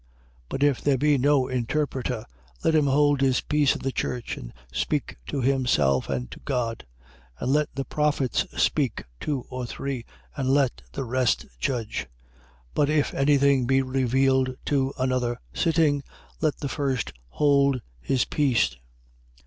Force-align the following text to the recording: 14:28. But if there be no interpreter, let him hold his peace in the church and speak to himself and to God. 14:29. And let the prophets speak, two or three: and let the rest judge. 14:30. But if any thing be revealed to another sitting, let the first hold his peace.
14:28. 0.45 0.45
But 0.49 0.63
if 0.63 0.81
there 0.81 0.97
be 0.97 1.17
no 1.19 1.47
interpreter, 1.47 2.25
let 2.63 2.73
him 2.73 2.87
hold 2.87 3.21
his 3.21 3.41
peace 3.41 3.75
in 3.75 3.83
the 3.83 3.91
church 3.91 4.35
and 4.35 4.51
speak 4.73 5.17
to 5.27 5.41
himself 5.41 6.09
and 6.09 6.31
to 6.31 6.39
God. 6.39 6.87
14:29. 7.39 7.41
And 7.43 7.51
let 7.53 7.75
the 7.75 7.85
prophets 7.85 8.47
speak, 8.63 9.03
two 9.19 9.45
or 9.51 9.67
three: 9.67 10.03
and 10.35 10.49
let 10.49 10.81
the 10.93 11.03
rest 11.03 11.45
judge. 11.59 12.07
14:30. 12.73 12.73
But 12.73 12.89
if 12.89 13.13
any 13.13 13.37
thing 13.37 13.67
be 13.67 13.83
revealed 13.83 14.55
to 14.65 14.91
another 14.97 15.39
sitting, 15.53 16.01
let 16.41 16.57
the 16.57 16.67
first 16.67 17.13
hold 17.27 17.79
his 17.99 18.25
peace. 18.25 18.75